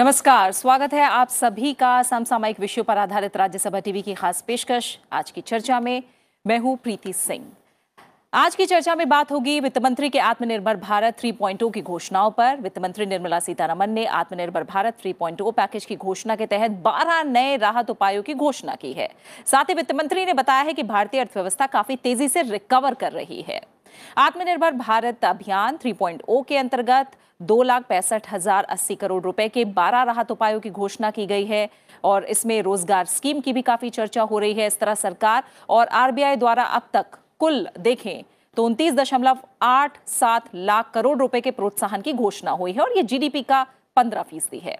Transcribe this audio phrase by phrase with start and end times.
[0.00, 4.98] नमस्कार, स्वागत है आप सभी का समसामयिक विषयों पर आधारित राज्यसभा टीवी की खास पेशकश।
[5.12, 6.02] आज की चर्चा में
[6.46, 7.44] मैं हूँ प्रीति सिंह।
[8.32, 12.56] आज की चर्चा में बात होगी वित्त मंत्री के आत्मनिर्भर भारत 3.0 की घोषणाओं पर।
[12.56, 17.56] वित्त मंत्री निर्मला सीतारमन ने आत्मनिर्भर भारत 3.0 पैकेज की घोषणा के तहत 12 नए
[17.56, 19.10] राहत उपायों की घोषणा की है।
[19.46, 23.12] साथ ही वित्त मंत्री ने बताया है कि भारतीय अर्थव्यवस्था काफ़ी तेज़ी से रिकवर कर
[23.12, 23.60] रही है।
[24.18, 30.04] आत्मनिर्भर भारत अभियान 3.0 के अंतर्गत दो लाख पैंसठ हज़ार अस्सी करोड़ रुपए के 12
[30.06, 31.68] राहत उपायों की घोषणा की गई है
[32.04, 35.86] और इसमें रोज़गार स्कीम की भी काफ़ी चर्चा हो रही है इस तरह सरकार और
[35.96, 38.22] आरबीआई द्वारा अब तक कुल देखें
[38.56, 42.96] तो उनतीस दशमलव आठ सात लाख करोड़ रुपए के प्रोत्साहन की घोषणा हुई है और
[42.96, 44.78] ये जीडीपी का पंद्रह फ़ीसदी है।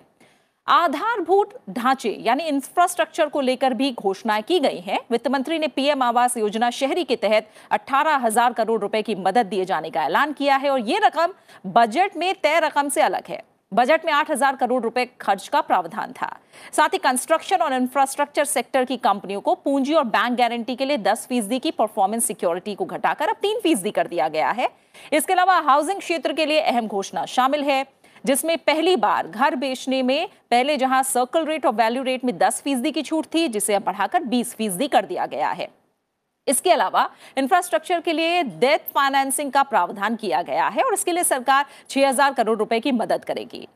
[0.70, 6.02] आधारभूत ढांचे, यानी इंफ्रास्ट्रक्चर को लेकर भी घोषणाएँ की गई हैं। वित्त मंत्री ने पीएम
[6.02, 10.32] आवास योजना शहरी के तहत अठारह हज़ार करोड़ रुपए की मदद दिए जाने का ऐलान
[10.32, 11.32] किया है और ये रकम
[11.66, 16.12] बजट में तय रकम से अलग है। बजट में 8000 करोड़ रुपए खर्च का प्रावधान
[16.12, 16.30] था।
[16.72, 20.98] साथ ही कंस्ट्रक्शन और इंफ्रास्ट्रक्चर सेक्टर की कंपनियों को पूंजी और बैंक गारंटी के लिए
[21.00, 24.68] 10 फ़ीसदी की परफॉर्मेंस सिक्योरिटी को घटाकर अब तीन फ़ीसदी कर दिया गया है।
[25.12, 27.84] इसके अलावा हाउसिंग क्षेत्र के लिए अहम घोषणा शामिल है।
[28.24, 32.60] जिसमें पहली बार घर बेचने में पहले जहाँ सर्कल रेट और वैल्यू रेट में 10
[32.62, 35.68] फ़ीसदी की छूट थी, जिसे अब बढ़ाकर 20 फ़ीसदी कर दिया गया है।
[36.46, 41.24] इसके अलावा इंफ्रास्ट्रक्चर के लिए डेथ फाइनेंसिंग का प्रावधान किया गया है और इसके लिए
[41.24, 43.66] सरकार 6000 करोड़ रुपए की मदद करेगी।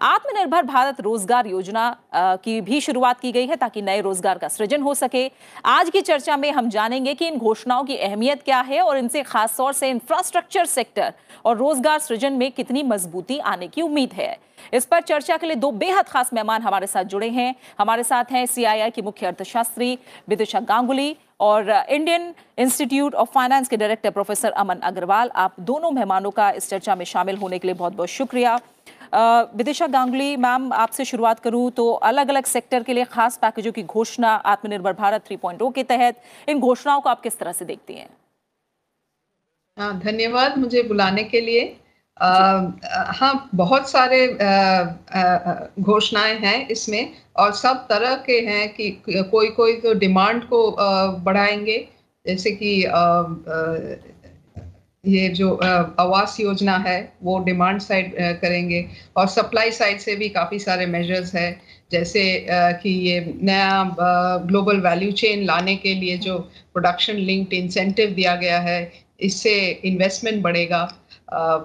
[0.00, 4.82] आत्मनिर्भर भारत रोज़गार योजना की भी शुरुआत की गई है ताकि नए रोज़गार का सृजन
[4.82, 5.30] हो सके।
[5.64, 9.22] आज की चर्चा में हम जानेंगे कि इन घोषणाओं की अहमियत क्या है और इनसे
[9.22, 11.12] खास तौर से इंफ्रास्ट्रक्चर सेक्टर
[11.44, 14.36] और रोज़गार सृजन में कितनी मजबूती आने की उम्मीद है।
[14.74, 18.32] इस पर चर्चा के लिए दो बेहद खास मेहमान हमारे साथ जुड़े हैं। हमारे साथ
[18.32, 19.98] हैं सीआईआई की मुख्य अर्थशास्त्री
[20.28, 26.30] विदिशा गांगुली और इंडियन इंस्टीट्यूट ऑफ़ फाइनेंस के डायरेक्टर प्रोफेसर अमन अग्रवाल। आप दोनों मेहमानों
[26.32, 28.58] का इस चर्चा में शामिल होने के लिए बहुत बहुत शुक्रिया।
[29.12, 33.82] विदिशा गांगुली मैम आपसे शुरुआत करूँ तो अलग अलग सेक्टर के लिए खास पैकेजों की
[33.82, 38.08] घोषणा आत्मनिर्भर भारत 3.0 के तहत इन घोषणाओं को आप किस तरह से देखती हैं?
[39.78, 41.76] हाँ धन्यवाद मुझे बुलाने के लिए।
[42.16, 42.72] आ,
[43.18, 44.26] हाँ बहुत सारे
[45.82, 50.60] घोषणाएँ हैं इसमें और सब तरह के हैं कि कोई कोई तो डिमांड को
[51.24, 51.78] बढ़ाएँगे
[52.26, 52.72] जैसे कि
[55.04, 55.54] ये जो
[56.00, 58.84] आवास योजना है वो डिमांड साइड करेंगे।
[59.16, 61.50] और सप्लाई साइड से भी काफ़ी सारे मेजर्स है
[61.92, 63.96] जैसे कि ये नया
[64.46, 66.38] ग्लोबल वैल्यू चेन लाने के लिए जो
[66.72, 68.80] प्रोडक्शन लिंक्ड इंसेंटिव दिया गया है
[69.20, 70.84] इससे इन्वेस्टमेंट बढ़ेगा।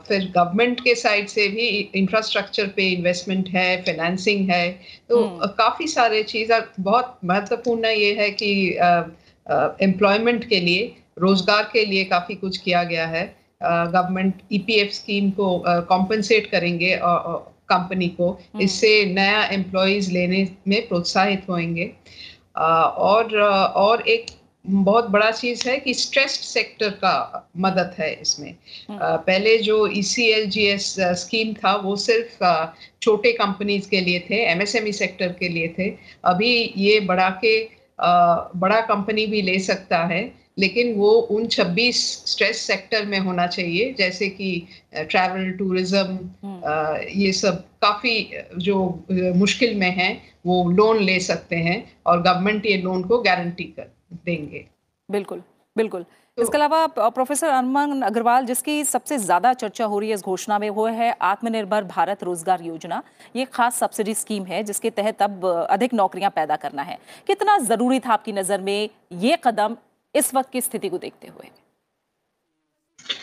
[0.07, 4.69] फिर गवर्नमेंट के साइड से भी इंफ्रास्ट्रक्चर पे इन्वेस्टमेंट है फाइनेंसिंग है।
[5.09, 8.51] तो हम्म। काफ़ी सारे चीज़ बहुत महत्वपूर्ण ये है कि
[9.83, 13.25] एम्प्लॉयमेंट के लिए रोज़गार के लिए काफ़ी कुछ किया गया है।
[13.63, 15.57] गवर्नमेंट ईपीएफ स्कीम को
[15.89, 21.91] कॉम्पनसेट करेंगे कंपनी को। हम्म। इससे नया एम्प्लॉयज़ लेने में प्रोत्साहित होंगे।
[22.57, 24.25] और और एक
[24.65, 28.53] बहुत बड़ा चीज़ है कि स्ट्रेस्ड सेक्टर का मदद है इसमें।
[28.89, 32.45] हम्म। पहले जो E C L G S scheme था वो सिर्फ़
[33.01, 35.89] छोटे कंपनीज़ के लिए थे एमएसएमई सेक्टर के लिए थे।
[36.25, 37.59] अभी ये बढ़ा के
[38.59, 40.23] बड़ा कंपनी भी ले सकता है।
[40.57, 47.31] लेकिन वो उन 26 स्ट्रेस सेक्टर में होना चाहिए जैसे कि ट्रैवल टूरिज़्म हम्म। ये
[47.33, 48.15] सब काफ़ी
[48.59, 48.77] जो
[49.35, 50.11] मुश्किल में है
[50.45, 53.91] वो लोन ले सकते हैं और गवर्नमेंट ये लोन को गारंटी कर
[54.25, 54.65] देंगे।
[55.09, 55.41] बिल्कुल
[55.75, 60.21] बिल्कुल। तो, इसके अलावा प्रोफेसर अरमान अग्रवाल जिसकी सबसे ज़्यादा चर्चा हो रही है इस
[60.23, 63.01] घोषणा में वो है आत्मनिर्भर भारत रोज़गार योजना।
[63.35, 67.99] ये खास सब्सिडी स्कीम है जिसके तहत अब अधिक नौकरियाँ पैदा करना है। कितना ज़रूरी
[67.99, 68.89] था आपकी नज़र में
[69.21, 69.77] ये कदम
[70.15, 71.49] इस वक्त की स्थिति को देखते हुए।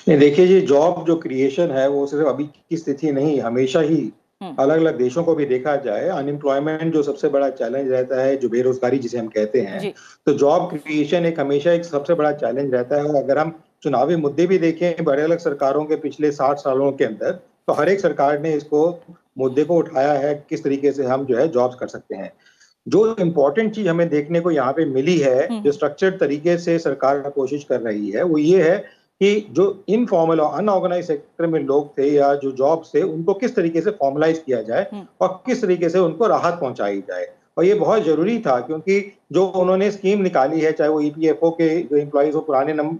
[0.08, 4.00] नहीं देखिए ये जॉब जो क्रिएशन है वो सिर्फ़ अभी की स्थिति नहीं हमेशा ही
[4.40, 8.36] हम्म। अलग अलग देशों को भी देखा जाए अनएम्प्लॉयमेंट जो सबसे बड़ा चैलेंज रहता है
[8.36, 9.92] जो बेरोजगारी जिसे हम कहते हैं
[10.26, 14.16] तो जॉब क्रिएशन एक हमेशा एक सबसे बड़ा चैलेंज रहता है और अगर हम चुनावी
[14.16, 17.32] मुद्दे भी देखें बड़े अलग सरकारों के पिछले साठ सालों के अंदर
[17.66, 18.82] तो हर एक सरकार ने इसको
[19.38, 22.32] मुद्दे को उठाया है किस तरीके से हम जो है जॉब्स कर सकते हैं।
[22.86, 26.78] जो इम्पोर्टेंट चीज़ हमें देखने को यहाँ पे मिली है हम्म। जो स्ट्रक्चर्ड तरीके से
[26.78, 28.76] सरकार कोशिश कर रही है वो ये है
[29.20, 33.54] कि जो इनफॉर्मल और अनऑर्गेनाइज सेक्टर में लोग थे या जो जॉब थे उनको किस
[33.56, 37.26] तरीके से फॉर्मलाइज किया जाए हम्म। और किस तरीके से उनको राहत पहुंचाई जाए
[37.58, 39.00] और ये बहुत ज़रूरी था क्योंकि
[39.32, 42.98] जो उन्होंने स्कीम निकाली है चाहे वो ईपीएफओ e के जो एम्प्लॉयज़ हो पुराने नम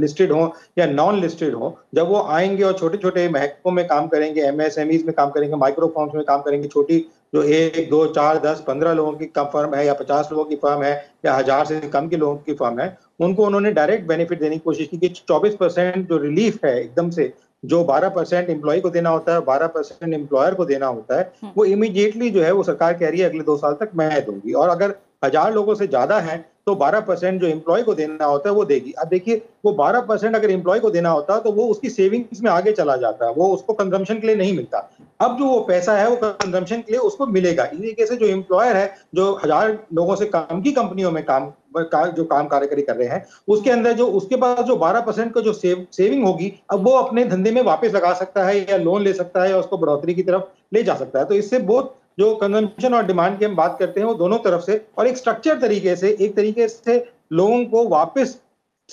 [0.00, 4.06] लिस्टेड हो या नॉन लिस्टेड हो जब वो आएँगे और छोटे छोटे महकमों में काम
[4.08, 8.38] करेंगे एमएसएमईज में काम करेंगे माइक्रो फॉर्म्स में काम करेंगे छोटी जो एक दो चार
[8.38, 10.92] दस पंद्रह लोगों की कम फर्म है या पचास लोगों की फर्म है
[11.26, 14.62] या हज़ार से कम के लोगों की फर्म है उनको उन्होंने डायरेक्ट बेनिफिट देने की
[14.64, 17.32] कोशिश की कि चौबीस परसेंट जो रिलीफ है एकदम से
[17.62, 21.50] जो 12 परसेंट एम्प्लॉय को देना होता है 12 परसेंट एम्प्लॉयर को देना होता है
[21.56, 24.52] वो इमीडिएटली जो है वो सरकार कह रही है अगले दो साल तक मैं दूँगी।
[24.52, 24.94] और अगर
[25.24, 26.36] हज़ार लोगों से ज़्यादा है
[26.66, 30.06] तो 12 परसेंट जो एम्प्लॉय को देना होता है वो देगी। अब देखिए वो 12
[30.08, 33.26] परसेंट अगर एम्प्लॉय को देना होता है तो वो उसकी सेविंग्स में आगे चला जाता
[33.26, 34.88] है वो उसको कंजम्पशन के लिए नहीं मिलता।
[35.22, 38.26] अब जो वो पैसा है वो कंजम्पशन के लिए उसको मिलेगा। इसी तरीके से जो
[38.28, 42.82] एम्प्लॉयर है जो हज़ार लोगों से कम की कंपनियों में काम का, जो काम कार्यकारी
[42.82, 46.24] कर रहे हैं उसके अंदर जो उसके पास जो 12 परसेंट का जो सेव, सेविंग
[46.24, 49.50] होगी अब वो अपने धंधे में वापस लगा सकता है या लोन ले सकता है
[49.50, 50.42] या उसको बढ़ोतरी की तरफ़
[50.74, 54.00] ले जा सकता है। तो इससे बहुत जो कंजम्पशन और डिमांड की हम बात करते
[54.00, 57.88] हैं वो दोनों तरफ़ से और एक स्ट्रक्चर तरीके से एक तरीके से लोगों को
[57.88, 58.36] वापस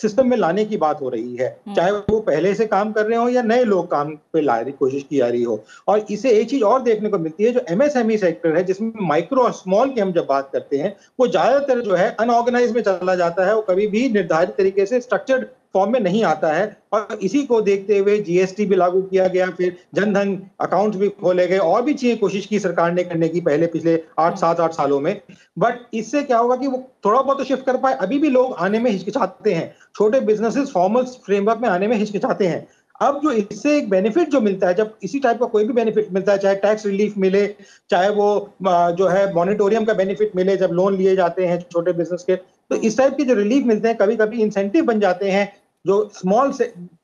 [0.02, 3.06] सिस्टम में लाने की बात हो रही है हम्म। चाहे वो पहले से काम कर
[3.06, 6.06] रहे हो या नए लोग काम पे ला रही कोशिश की जा रही हो और
[6.12, 9.52] इसे एक चीज़ और देखने को मिलती है जो एमएसएमई सेक्टर है जिसमें माइक्रो और
[9.54, 13.46] स्मॉल की हम जब बात करते हैं वो ज़्यादातर जो है अनऑर्गेनाइज में चला जाता
[13.46, 17.44] है वो कभी भी निर्धारित तरीके से स्ट्रक्चर्ड फॉर्म में नहीं आता है और इसी
[17.44, 21.82] को देखते हुए जीएसटी भी लागू किया गया, फिर जनधन अकाउंट भी खोले गए, और
[21.82, 25.20] भी चीज़ें कोशिश की सरकार ने करने की पहले पिछले आठ, सात, आठ सालों में।
[25.58, 28.56] बट इससे क्या होगा कि वो थोड़ा बहुत तो शिफ्ट कर पाए। अभी भी लोग
[28.56, 32.68] आने में हिचकिचाते हैं। छोटे बिजनेसेस फॉर्मल फ्रेमवर्क में आने में हिचकिचाते हैं।
[33.02, 36.08] अब जो इससे एक बेनिफिट जो मिलता है, जब इसी टाइप का कोई भी बेनिफिट
[36.14, 37.46] मिलता है, चाहे टैक्स रिलीफ मिले,
[37.92, 42.24] चाहे वो जो है मॉनिटोरियम का बेनिफिट मिले, जब लोन लिए जाते हैं छोटे बिज़नेस
[42.24, 42.36] के
[42.70, 45.52] तो इस टाइप के जो रिलीफ मिलते हैं कभी कभी इंसेंटिव बन जाते हैं
[45.86, 46.52] जो स्मॉल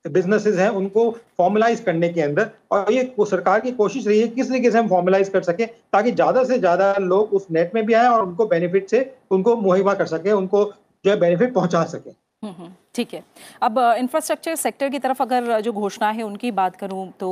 [0.07, 4.49] बिजनेसेस हैं उनको फॉर्मलाइज करने के अंदर। और ये सरकार की कोशिश रही है किस
[4.49, 7.93] तरीके से हम फॉर्मलाइज कर सके ताकि ज़्यादा से ज़्यादा लोग उस नेट में भी
[7.93, 8.99] आए और उनको बेनिफिट से
[9.31, 10.63] उनको मुहैया कर सके उनको
[11.05, 13.23] जो है बेनिफिट पहुँचा सके। हम्म, हम्म, ठीक है।
[13.61, 17.31] अब इंफ्रास्ट्रक्चर सेक्टर की तरफ़ अगर जो घोषणा है उनकी बात करूँ तो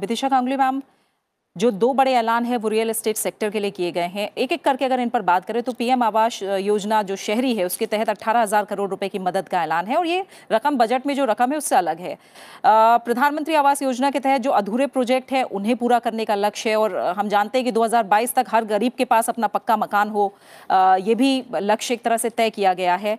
[0.00, 0.80] विदिशा कांगली मैम
[1.56, 4.52] जो दो बड़े ऐलान है वो रियल एस्टेट सेक्टर के लिए किए गए हैं। एक
[4.52, 7.86] एक करके अगर इन पर बात करें तो पीएम आवास योजना जो शहरी है, उसके
[7.86, 11.14] तहत अट्ठारह हज़ार करोड़ रुपए की मदद का ऐलान है और ये रकम बजट में
[11.14, 12.16] जो रकम है, उससे अलग है।
[12.64, 16.76] प्रधानमंत्री आवास योजना के तहत जो अधूरे प्रोजेक्ट है, उन्हें पूरा करने का लक्ष्य है
[16.76, 20.32] और हम जानते हैं कि 2022 तक हर गरीब के पास अपना पक्का मकान हो।
[20.70, 23.18] ये भी लक्ष्य एक तरह से तय किया गया है।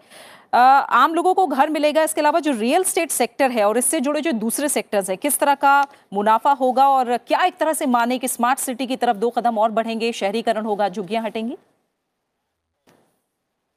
[0.53, 4.21] आम लोगों को घर मिलेगा इसके अलावा जो रियल स्टेट सेक्टर है और इससे जुड़े
[4.21, 5.81] जो दूसरे सेक्टर्स हैं किस तरह का
[6.13, 9.57] मुनाफा होगा और क्या एक तरह से माने कि स्मार्ट सिटी की तरफ़ दो कदम
[9.57, 11.57] और बढ़ेंगे शहरीकरण होगा झुग्गियाँ हटेंगी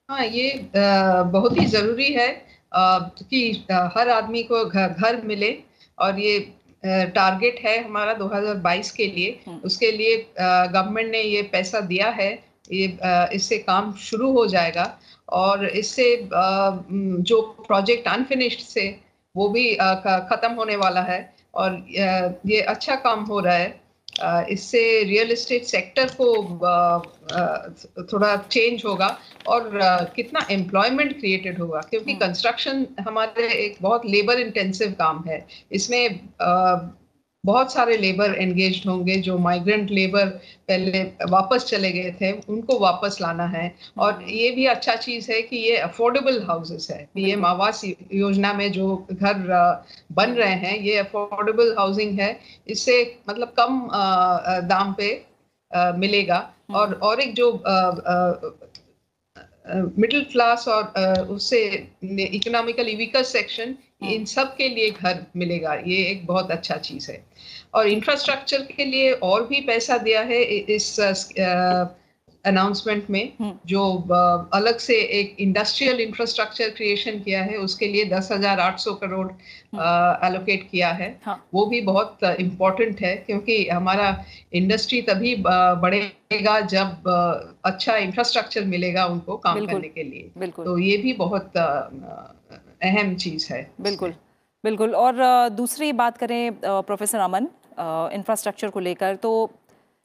[0.09, 2.29] हाँ ये बहुत ही ज़रूरी है
[2.73, 5.56] कि हर आदमी को घर घर मिले
[5.99, 6.38] और ये
[6.85, 12.32] टारगेट है हमारा 2022 के लिए हम्म। उसके लिए गवर्नमेंट ने ये पैसा दिया है
[12.73, 12.87] ये
[13.35, 14.85] इससे काम शुरू हो जाएगा
[15.35, 18.89] और इससे जो प्रोजेक्ट अनफिनिश्ड से
[19.35, 21.19] वो भी ख़त्म होने वाला है
[21.55, 23.83] और ये अच्छा काम हो रहा है
[24.49, 26.27] इससे रियल एस्टेट सेक्टर को
[28.13, 29.09] थोड़ा चेंज होगा
[29.47, 29.71] और
[30.17, 36.21] कितना एम्प्लॉयमेंट क्रिएटेड होगा क्योंकि कंस्ट्रक्शन हम्म। हमारे एक बहुत लेबर इंटेंसिव काम है इसमें
[37.44, 40.26] बहुत सारे लेबर एंगेज होंगे जो माइग्रेंट लेबर
[40.69, 45.31] पहले वापस चले गए थे उनको वापस लाना है। और हम्म। ये भी अच्छा चीज़
[45.32, 49.35] है कि ये अफोर्डेबल हाउसेस है। पीएम आवास योजना में जो घर
[50.12, 52.38] बन रहे हैं ये अफोर्डेबल हाउसिंग है।
[52.69, 52.99] इससे
[53.29, 53.88] मतलब कम
[54.69, 55.12] दाम पे
[55.99, 57.52] मिलेगा। हम्म। और और एक जो
[59.99, 61.60] मिडिल क्लास और उससे
[62.05, 63.74] इकोनॉमिकली वीकर सेक्शन
[64.13, 67.23] इन सब के लिए घर मिलेगा। ये एक बहुत अच्छा चीज़ है।
[67.75, 70.99] और इंफ्रास्ट्रक्चर के लिए और भी पैसा दिया है इस
[72.44, 73.82] अनाउंसमेंट में हम्म। जो
[74.55, 79.27] अलग से एक इंडस्ट्रियल इंफ्रास्ट्रक्चर क्रिएशन किया है उसके लिए दस हज़ार आठ सौ करोड़
[79.27, 84.08] एलोकेट हम्म। किया है। हाँ। वो भी बहुत इम्पोर्टेंट है क्योंकि हमारा
[84.53, 87.08] इंडस्ट्री तभी बढ़ेगा जब
[87.65, 91.53] अच्छा इंफ्रास्ट्रक्चर मिलेगा उनको काम करने के लिए। तो ये भी बहुत
[92.84, 94.14] अहम चीज़ है। बिल्कुल।
[94.64, 97.48] बिल्कुल और दूसरी बात करें प्रोफेसर अमन
[98.14, 99.32] इंफ्रास्ट्रक्चर को लेकर तो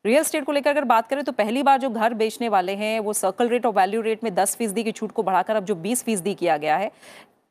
[0.05, 2.99] रियल स्टेट को लेकर अगर बात करें तो पहली बार जो घर बेचने वाले हैं
[2.99, 5.75] वो सर्कल रेट और वैल्यू रेट में दस फ़ीसदी की छूट को बढ़ाकर अब जो
[5.77, 6.91] बीस फ़ीसदी किया गया है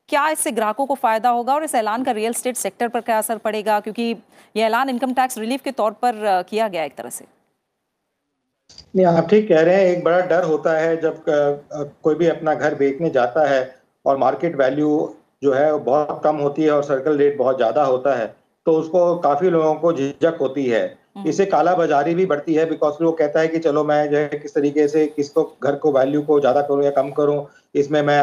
[0.09, 3.19] क्या इससे ग्राहकों को फ़ायदा होगा और इस ऐलान का रियल स्टेट सेक्टर पर क्या
[3.19, 3.79] असर पड़ेगा?
[3.81, 4.03] क्योंकि
[4.57, 7.25] ये ऐलान इनकम टैक्स रिलीफ के तौर पर किया गया एक तरह से।
[8.97, 11.25] नहीं आप ठीक कह रहे हैं एक बड़ा डर होता है जब
[12.03, 13.61] कोई भी अपना घर बेचने जाता है
[14.05, 14.91] और मार्केट वैल्यू
[15.43, 18.35] जो है बहुत कम होती है और सर्कल रेट बहुत ज़्यादा होता है
[18.67, 20.83] तो उसको काफ़ी लोगों को झिझक होती है
[21.17, 24.17] हम्म। इससे काला बाजारी भी बढ़ती है बिकॉज़ वो कहता है कि चलो मैं जो
[24.17, 28.01] है किस तरीके से किसको घर को वैल्यू को ज़्यादा करूँ या कम करूँ इसमें
[28.03, 28.21] मैं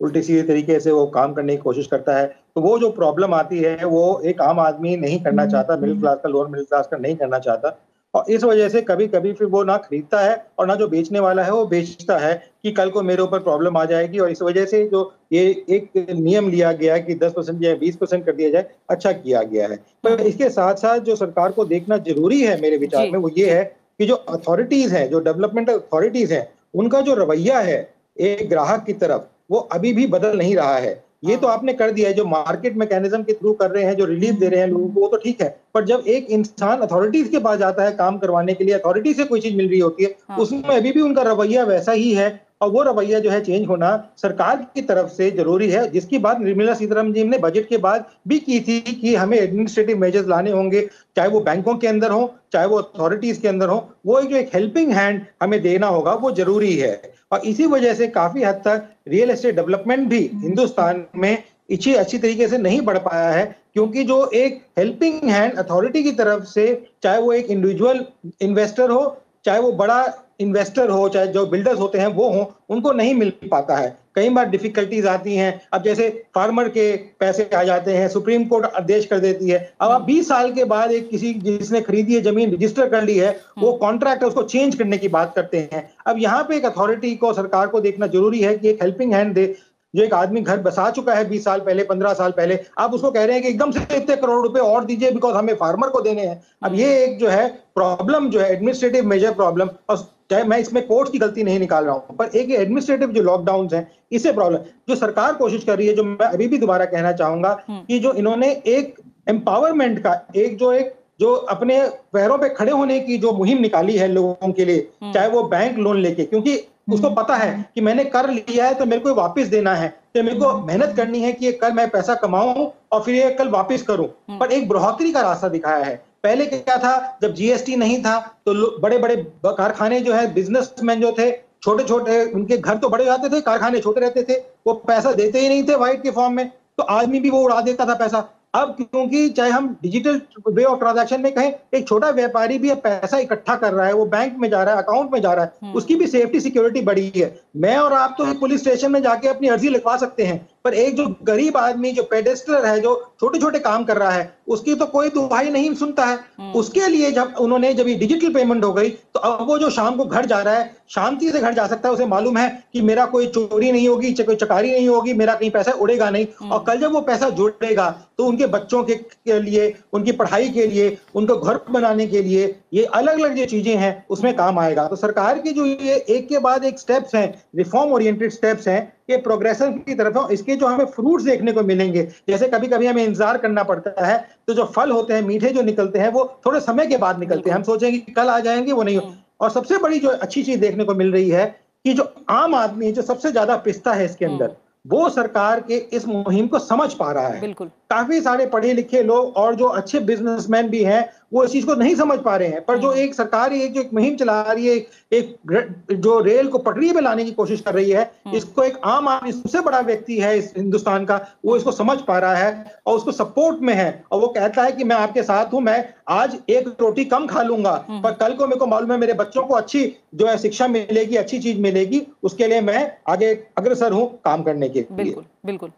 [0.00, 3.34] उल्टी सीधी तरीके से वो काम करने की कोशिश करता है तो वो जो प्रॉब्लम
[3.34, 6.64] आती है वो एक आम आदमी नहीं करना हम्म। चाहता मिडिल क्लास का लोअर मिडिल
[6.64, 7.76] क्लास का नहीं करना चाहता
[8.14, 11.20] और इस वजह से कभी कभी फिर वो ना खरीदता है और ना जो बेचने
[11.20, 14.42] वाला है वो बेचता है कि कल को मेरे ऊपर प्रॉब्लम आ जाएगी और इस
[14.42, 18.24] वजह से जो ये एक नियम लिया गया है कि 10 परसेंट या 20 परसेंट
[18.26, 21.96] कर दिया जाए अच्छा किया गया है। पर इसके साथ साथ जो सरकार को देखना
[21.98, 23.64] ज़रूरी है मेरे विचार में वो ये है
[24.00, 27.78] कि जो अथॉरिटीज है जो डेवलपमेंट अथॉरिटीज है उनका जो रवैया है
[28.16, 31.90] एक ग्राहक की तरफ़ वो अभी भी बदल नहीं रहा है। ये तो आपने कर
[31.90, 34.66] दिया है जो मार्केट मैकेनिज्म के थ्रू कर रहे हैं जो रिलीफ दे रहे हैं
[34.68, 37.92] लोगों को वो तो ठीक है। पर जब एक इंसान अथॉरिटीज के पास जाता है
[37.92, 40.92] काम करवाने के लिए अथॉरिटी से कोई चीज़ मिल रही होती है हाँ। उसमें अभी
[40.92, 42.28] भी उनका रवैया वैसा ही है
[42.62, 46.40] और वो रवैया जो है चेंज होना सरकार की तरफ़ से ज़रूरी है। जिसकी बात
[46.40, 50.50] निर्मला सीतारामन जी ने बजट के बाद भी की थी कि हमें एडमिनिस्ट्रेटिव मेजर्स लाने
[50.50, 54.36] होंगे चाहे वो बैंकों के अंदर हो चाहे वो अथॉरिटीज के अंदर हो वो जो
[54.36, 58.62] एक हेल्पिंग हैंड हमें देना होगा वो ज़रूरी है। और इसी वजह से काफ़ी हद
[58.66, 61.36] तक रियल एस्टेट डेवलपमेंट भी हिंदुस्तान में
[61.70, 63.44] इच्छी अच्छी तरीके से नहीं बढ़ पाया है,
[63.74, 66.66] क्योंकि जो एक हेल्पिंग हैंड अथॉरिटी की तरफ़ से,
[67.02, 68.04] चाहे वो एक इंडिविजुअल
[68.42, 69.00] इन्वेस्टर हो
[69.48, 70.04] चाहे वो बड़ा
[70.40, 74.28] इन्वेस्टर हो चाहे जो बिल्डर्स होते हैं वो हो उनको नहीं मिल पाता है। कई
[74.28, 76.84] बार डिफिकल्टीज आती हैं। अब जैसे फार्मर के
[77.20, 80.64] पैसे आ जाते हैं सुप्रीम कोर्ट आदेश कर देती है। अब आप 20 साल के
[80.64, 84.42] बाद एक किसी जिसने खरीदी है ज़मीन रजिस्टर कर ली है वो कॉन्ट्रैक्ट है उसको
[84.44, 88.06] चेंज करने की बात करते हैं। अब यहाँ पे एक अथॉरिटी को सरकार को देखना
[88.06, 89.54] ज़रूरी है कि एक हेल्पिंग हैंड दे।
[89.94, 93.10] जो एक आदमी घर बसा चुका है बीस साल पहले पंद्रह साल पहले आप उसको
[93.10, 96.00] कह रहे हैं कि एकदम से इतने करोड़ रुपए और दीजिए बिकॉज़ हमें फार्मर को
[96.00, 100.44] देने हैं अब ये एक जो है प्रॉब्लम जो है एडमिनिस्ट्रेटिव मेजर प्रॉब्लम और चाहे
[100.44, 103.86] मैं इसमें कोर्ट की गलती नहीं निकाल रहा हूँ पर एक एडमिनिस्ट्रेटिव जो लॉकडाउन है
[104.12, 107.56] इसे प्रॉब्लम जो सरकार कोशिश कर रही है जो मैं अभी भी दोबारा कहना चाहूँगा
[107.68, 108.94] हम्म। कि जो इन्होंने एक
[109.28, 111.80] एम्पावरमेंट का एक जो एक जो अपने
[112.12, 115.42] पैरों पे खड़े होने की जो मुहिम निकाली है लोगों के लिए हम्म। चाहे वो
[115.48, 116.56] बैंक लोन लेके क्योंकि
[116.88, 119.88] उसको हम्म। पता है कि मैंने कर लिया है तो मेरे को वापस देना है।
[120.14, 123.30] तो मेरे को मेहनत करनी है कि ये कल मैं पैसा कमाऊं और फिर ये
[123.30, 124.06] कल वापस करूँ।
[124.38, 128.80] पर एक बढ़ोतरी का रास्ता दिखाया है। पहले क्या था जब जीएसटी नहीं था तो
[128.80, 129.16] बड़े बड़े
[129.46, 131.30] कारखाने जो है बिजनेसमैन जो थे
[131.62, 135.40] छोटे छोटे उनके घर तो बड़े जाते थे कारखाने छोटे रहते थे वो पैसा देते
[135.40, 138.20] ही नहीं थे व्हाइट के फॉर्म में तो आदमी भी वो उड़ा देता था पैसा।
[138.54, 143.18] अब क्योंकि चाहे हम डिजिटल वे ऑफ़ ट्रांजेक्शन में कहें एक छोटा व्यापारी भी पैसा
[143.18, 145.52] इकट्ठा कर रहा है वो बैंक में जा रहा है अकाउंट में जा रहा है
[145.62, 149.28] हम्म। उसकी भी सेफ्टी सिक्योरिटी बढ़ी है मैं और आप तो पुलिस स्टेशन में जाके
[149.28, 153.38] अपनी अर्जी लिखवा सकते हैं पर एक जो गरीब आदमी जो पेडेस्टर है जो छोटे
[153.38, 157.10] छोटे काम कर रहा है उसकी तो कोई दुहाई नहीं सुनता है हम्म। उसके लिए
[157.12, 160.26] जब उन्होंने जब ये डिजिटल पेमेंट हो गई तो अब वो जो शाम को घर
[160.26, 163.26] जा रहा है शांति से घर जा सकता है उसे मालूम है कि मेरा कोई
[163.28, 166.80] चोरी नहीं होगी कोई चकारी नहीं होगी मेरा कहीं पैसा उड़ेगा नहीं हम्म। और कल
[166.80, 167.88] जब वो पैसा जुड़ेगा
[168.18, 172.54] तो उनके बच्चों के, के लिए उनकी पढ़ाई के लिए उनको घर बनाने के लिए
[172.72, 176.28] ये अलग अलग जो चीज़ें हैं उसमें काम आएगा तो सरकार की जो ये एक
[176.28, 180.56] के बाद एक स्टेप्स हैं रिफॉर्म ओरिएंटेड स्टेप्स हैं ये प्रोग्रेशन की तरफ़ है इसके
[180.56, 184.54] जो हमें फ्रूट्स देखने को मिलेंगे जैसे कभी कभी हमें इंतज़ार करना पड़ता है तो
[184.54, 187.56] जो फल होते हैं मीठे जो निकलते हैं वो थोड़े समय के बाद निकलते हैं।
[187.56, 190.60] हम सोचेंगे कि कल आ जाएँगे वो नहीं हम्म। और सबसे बड़ी जो अच्छी चीज़
[190.60, 191.44] देखने को मिल रही है
[191.84, 195.76] कि जो आम आदमी जो सबसे ज़्यादा पिस्ता है इसके अंदर हम्म। वो सरकार के
[195.92, 199.66] इस मुहिम को समझ पा रहा है। बिल्कुल। काफ़ी सारे पढ़े लिखे लोग और जो
[199.66, 202.88] अच्छे बिजनेसमैन भी हैं वो इस चीज़ को नहीं समझ पा रहे हैं पर जो
[202.88, 204.74] हम्म। एक सरकार एक जो एक मुहिम चला रही है
[205.12, 208.78] एक जो रेल को पटरी पे लाने की कोशिश कर रही है हम्म। इसको एक
[208.86, 212.80] आम आदमी सबसे बड़ा व्यक्ति है इस हिंदुस्तान का वो इसको समझ पा रहा है
[212.86, 215.78] और उसको सपोर्ट में है और वो कहता है कि मैं आपके साथ हूँ मैं
[216.10, 219.14] आज एक रोटी कम खा लूँगा हम्म। पर कल को मेरे को मालूम है मेरे
[219.14, 223.92] बच्चों को अच्छी जो है शिक्षा मिलेगी अच्छी चीज़ मिलेगी उसके लिए मैं आगे अग्रसर
[223.92, 225.70] हूँ काम करने के बिल्कुल बिल्कुल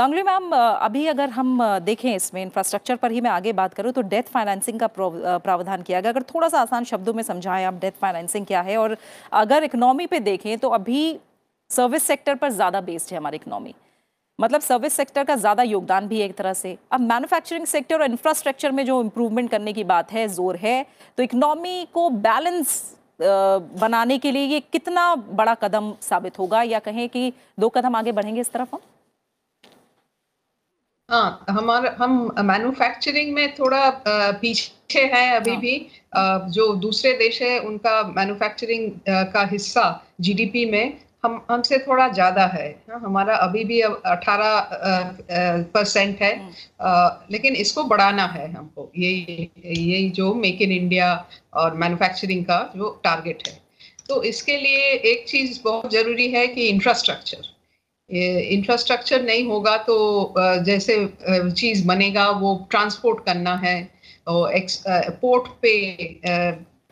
[0.00, 4.02] गांगुली मैम अभी अगर हम देखें इसमें इंफ्रास्ट्रक्चर पर ही मैं आगे बात करूँ तो
[4.02, 7.98] डेथ फाइनेंसिंग का प्रावधान किया गया। अगर थोड़ा सा आसान शब्दों में समझाएँ आप डेथ
[8.00, 8.76] फाइनेंसिंग क्या है?
[8.76, 8.96] और
[9.32, 11.02] अगर इकोनॉमी पे देखें तो अभी
[11.70, 13.74] सर्विस सेक्टर पर ज़्यादा बेस्ड है हमारी इकोनॉमी
[14.38, 18.04] मतलब सर्विस सेक्टर का ज़्यादा योगदान भी है एक तरह से। अब मैन्युफैक्चरिंग सेक्टर और
[18.06, 20.84] इंफ्रास्ट्रक्चर में जो इम्प्रूवमेंट करने की बात है, ज़ोर है
[21.18, 22.80] तो इकोनॉमी को बैलेंस
[23.20, 26.62] बनाने के लिए ये कितना बड़ा कदम साबित होगा?
[26.64, 28.80] या कहें कि दो कदम आगे बढ़ेंगे इस तरफ़ हम?
[31.10, 32.12] हाँ हमारा हम
[32.44, 35.60] मैन्युफैक्चरिंग में थोड़ा पीछे है अभी हाँ.
[35.60, 38.90] भी। जो दूसरे देश है उनका मैन्युफैक्चरिंग
[39.32, 39.84] का हिस्सा
[40.20, 44.60] जीडीपी में हम हमसे थोड़ा ज़्यादा है। हाँ, हमारा अभी भी 18
[45.74, 49.10] परसेंट है। हम्म। लेकिन इसको बढ़ाना है हमको। ये
[49.66, 51.12] ये जो मेक इन इंडिया
[51.54, 53.58] और मैन्युफैक्चरिंग का जो टारगेट है।
[54.08, 57.42] तो इसके लिए एक चीज़ बहुत ज़रूरी है कि इंफ्रास्ट्रक्चर
[58.10, 60.96] इंफ्रास्ट्रक्चर नहीं होगा तो जैसे
[61.28, 63.76] चीज़ बनेगा वो ट्रांसपोर्ट करना है
[64.26, 64.66] और
[65.20, 65.74] पोर्ट पे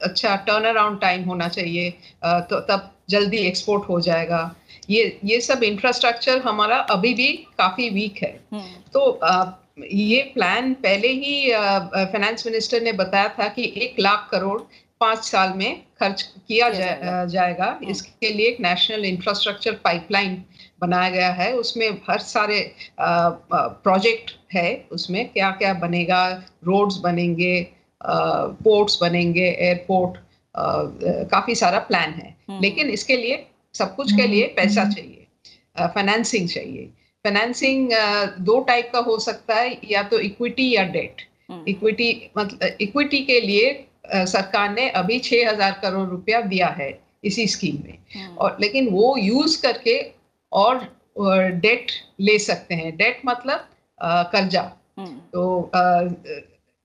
[0.01, 1.91] अच्छा टर्न अराउंड टाइम होना चाहिए
[2.25, 4.43] तो तब जल्दी एक्सपोर्ट हो जाएगा
[4.91, 9.03] ये ये सब इंफ्रास्ट्रक्चर हमारा अभी भी काफ़ी वीक है हम्म। तो
[9.85, 14.61] ये प्लान पहले ही फाइनेंस मिनिस्टर ने बताया था कि एक लाख करोड़
[15.01, 20.43] पाँच साल में खर्च किया जा, जाएगा हाँ। इसके लिए एक नेशनल इंफ्रास्ट्रक्चर पाइपलाइन
[20.81, 22.61] बनाया गया है उसमें हर सारे
[23.01, 26.23] प्रोजेक्ट है उसमें क्या क्या बनेगा
[26.65, 27.55] रोड्स बनेंगे
[28.03, 30.19] पोर्ट्स बनेंगे एयरपोर्ट
[31.31, 35.27] काफ़ी सारा प्लान है हम्म। लेकिन इसके लिए सब कुछ के लिए पैसा हम्म। चाहिए
[35.89, 36.87] फाइनेंसिंग चाहिए
[37.25, 37.91] फाइनेंसिंग
[38.41, 41.23] दो टाइप का हो सकता है या तो इक्विटी या डेट
[41.69, 43.85] इक्विटी हम्म। मतलब इक्विटी के लिए
[44.27, 46.91] सरकार ने अभी छह हज़ार करोड़ रुपया दिया है
[47.25, 49.99] इसी स्कीम में। और लेकिन वो यूज़ करके
[50.53, 50.87] और
[51.63, 53.69] डेट ले सकते हैं। डेट मतलब
[54.03, 54.63] कर्जा।
[54.99, 56.03] हम्म। तो आ,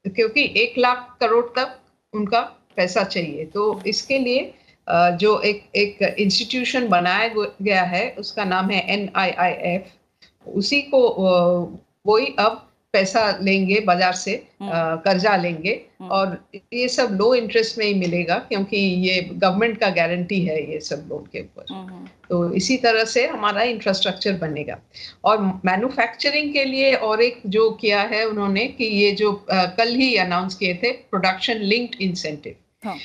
[0.05, 1.79] क्योंकि एक लाख करोड़ तक
[2.13, 2.39] उनका
[2.75, 4.53] पैसा चाहिए। तो इसके लिए
[4.89, 7.27] जो एक एक इंस्टीट्यूशन बनाया
[7.61, 11.01] गया है उसका नाम है एन आई आई एफ़ उसी को
[12.05, 14.31] वही अब पैसा लेंगे बाज़ार से
[14.61, 15.71] हम्म। कर्जा लेंगे
[16.01, 16.37] हम्म। और
[16.73, 21.05] ये सब लो इंटरेस्ट में ही मिलेगा क्योंकि ये गवर्नमेंट का गारंटी है ये सब
[21.09, 24.79] लोन के ऊपर हम्म, तो इसी तरह से हमारा इंफ्रास्ट्रक्चर बनेगा
[25.25, 30.15] और मैन्युफैक्चरिंग के लिए और एक जो किया है उन्होंने कि ये जो कल ही
[30.17, 32.97] अनाउंस किए थे प्रोडक्शन लिंक्ड इंसेंटिव हाँ।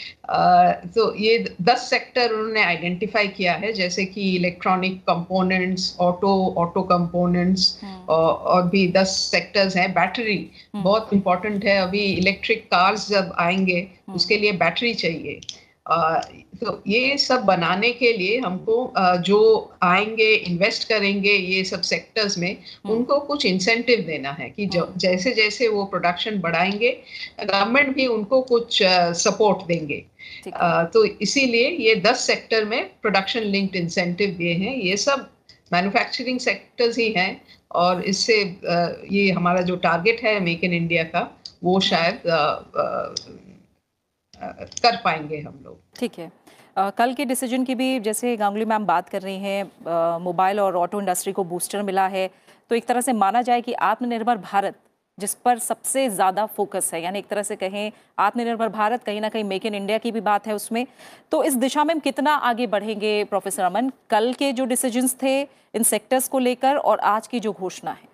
[0.94, 7.68] तो ये दस सेक्टर उन्होंने आइडेंटिफाई किया है जैसे कि electronic components auto auto components
[8.08, 10.38] और भी दस सेक्टर्स हैं बैटरी
[10.74, 15.40] हाँ। बहुत इंपॉर्टेंट है अभी इलेक्ट्रिक कार्स जब आएँगे हाँ। उसके लिए बैटरी चाहिए
[15.90, 19.38] तो ये सब बनाने के लिए हमको जो
[19.82, 24.98] आएँगे इन्वेस्ट करेंगे ये सब सेक्टर्स में हम्म। उनको कुछ इंसेंटिव देना है कि हम्म।
[24.98, 26.90] जैसे जैसे वो प्रोडक्शन बढ़ाएँगे
[27.40, 28.82] गवर्नमेंट भी उनको कुछ
[29.18, 30.04] सपोर्ट देंगे
[30.92, 35.28] तो इसीलिए ये दस सेक्टर में प्रोडक्शन लिंक्ड इंसेंटिव दिए हैं ये सब
[35.72, 37.30] मैन्युफैक्चरिंग सेक्टर्स ही हैं
[37.76, 38.34] और इससे
[39.10, 41.28] ये हमारा जो टारगेट है मेक इन इंडिया का
[41.64, 42.22] वो शायद
[44.40, 46.30] कर पाएँगे हम लोग। ठीक है।
[46.76, 50.76] आ, कल के डिसीज़न की भी जैसे गांगुली मैम बात कर रही हैं मोबाइल और
[50.76, 52.28] ऑटो इंडस्ट्री को बूस्टर मिला है
[52.70, 54.78] तो एक तरह से माना जाए कि आत्मनिर्भर भारत
[55.18, 59.28] जिस पर सबसे ज़्यादा फोकस है यानी एक तरह से कहें आत्मनिर्भर भारत कहीं ना
[59.28, 60.86] कहीं मेक इन इंडिया की भी बात है उसमें
[61.32, 63.90] तो इस दिशा में हम कितना आगे बढ़ेंगे प्रोफेसर अमन?
[64.10, 68.07] कल के जो डिसीजंस थे इन सेक्टर्स को लेकर और आज की जो घोषणा है।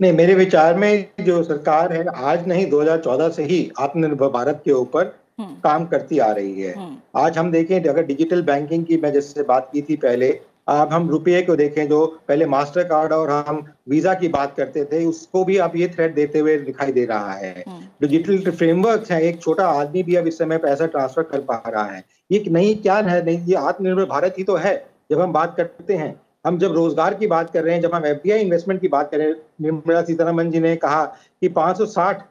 [0.00, 4.72] नहीं मेरे विचार में जो सरकार है आज नहीं 2014 से ही आत्मनिर्भर भारत के
[4.72, 8.96] ऊपर हम्म। काम करती आ रही है हम्म। आज हम देखें अगर डिजिटल बैंकिंग की
[8.96, 10.28] मैं जैसे बात की थी पहले
[10.68, 14.84] अब हम रुपये को देखें जो पहले मास्टर कार्ड और हम वीज़ा की बात करते
[14.84, 17.64] थे उसको भी अब ये थ्रेड देते हुए दिखाई दे रहा है।
[18.02, 21.84] डिजिटल फ्रेमवर्क है एक छोटा आदमी भी अब इस समय पैसा ट्रांसफ़र कर पा रहा
[21.84, 24.76] है ये नहीं क्या है नहीं ये आत्मनिर्भर भारत ही तो है
[25.10, 28.06] जब हम बात करते हैं हम जब रोज़गार की बात कर रहे हैं, जब हम
[28.06, 32.24] एफ़ इन्वेस्टमेंट की बात कर रहे हैं, निर्मला सीतारमन जी ने कहा कि 560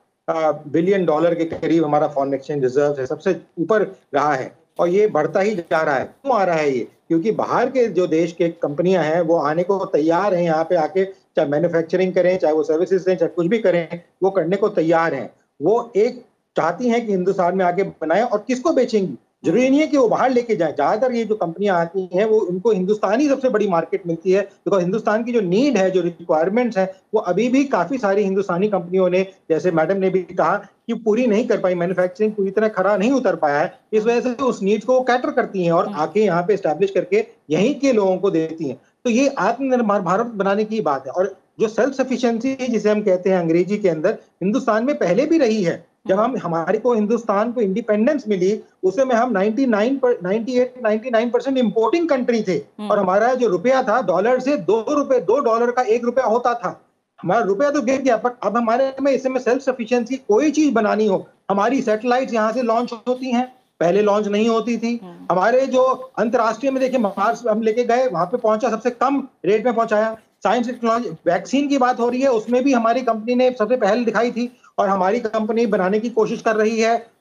[0.68, 3.82] बिलियन डॉलर के करीब हमारा फॉरेन एक्सचेंज रिज़र्व है, सबसे ऊपर
[4.14, 6.88] रहा है और ये बढ़ता ही जा रहा है। क्यों आ रहा है ये?
[7.08, 10.76] क्योंकि बाहर के जो देश के कंपनियाँ हैं, वो आने को तैयार हैं, यहाँ पे
[10.76, 14.70] आके चाहे मैन्युफैक्चरिंग करें, चाहे वो सर्विसेज़ दें, चाहे कुछ भी करें, वो करने को
[14.70, 15.30] तैयार हैं।
[15.62, 16.24] वो एक
[16.58, 19.18] चाहती हैं कि हिंदुस्तान में आके बनाए और किसको बेचेंगी?
[19.44, 22.40] ज़रूरी नहीं है कि वो बाहर लेके जाए। ज़्यादातर ये जो कंपनियाँ आती हैं वो
[22.42, 26.02] उनको हिंदुस्तान ही सबसे बड़ी मार्केट मिलती है। बिकॉज़ हिंदुस्तान की जो नीड है जो
[26.02, 30.56] रिक्वायरमेंट्स है वो अभी भी काफ़ी सारी हिंदुस्तानी कंपनियों ने जैसे मैडम ने भी कहा
[30.88, 34.20] कि पूरी नहीं कर पाई मैन्युफैक्चरिंग पूरी तरह खड़ा नहीं उतर पाया है। इस वजह
[34.22, 37.94] से उस नीड को कैटर करती हैं और आके यहाँ पे स्टैब्लिश करके यहीं के
[37.94, 41.94] लोगों को देती हैं। तो ये आत्मनिर्भर भारत बनाने की बात है। और जो सेल्फ
[41.94, 46.20] सफिशियंसी जिसे हम कहते हैं अंग्रेज़ी के अंदर हिंदुस्तान में पहले भी रही है। जब
[46.20, 51.58] हम हमारे को हिंदुस्तान को इंडिपेंडेंस मिली उसे में हम 99 पर 98 99 परसेंट
[51.58, 55.72] इम्पोर्टिंग कंट्री थे। हम्म। और हमारा जो रुपया था डॉलर से दो रुपए दो डॉलर
[55.72, 56.82] का एक रुपया होता था।
[57.22, 61.08] हमारा रुपया तो गिर गया पर अब हमारे में इसमें सेल्फ सफिशियंसी कोई चीज़ बनानी
[61.08, 65.66] हो। हमारी सैटेलाइट यहाँ से लॉन्च होती हैं। पहले लॉन्च नहीं होती थी। हम्म। हमारे
[65.66, 65.84] जो
[66.20, 70.18] अंतरराष्ट्रीय में देखिए मार्स हम लेके गए वहाँ पे पहुँचा सबसे कम रेट में पहुँचाया।
[70.44, 74.06] साइंस टेक्नोलॉजी वैक्सीन की बात हो रही है उसमें भी हमारी कंपनी ने सबसे पहले
[74.06, 77.14] दिखाई थी। और हमारी कंपनी बनाने की कोशिश कर रही है।